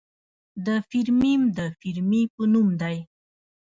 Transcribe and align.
د 0.65 0.67
فیرمیم 0.89 1.41
د 1.57 1.59
فیرمي 1.79 2.23
په 2.33 2.43
نوم 2.53 2.67
دی. 2.81 2.97